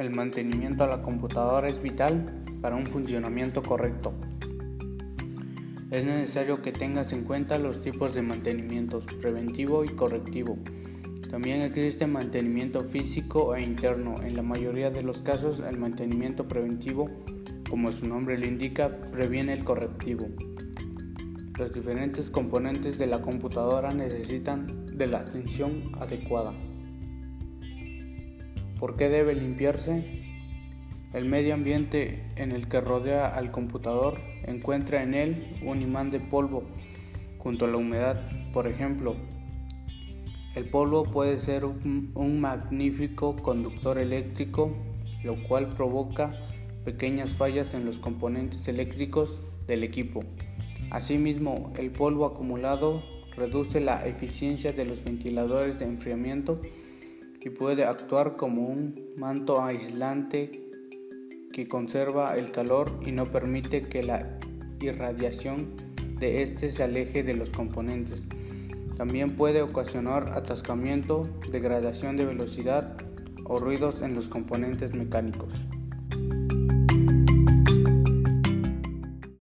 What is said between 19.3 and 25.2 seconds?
el correctivo. Los diferentes componentes de la computadora necesitan de la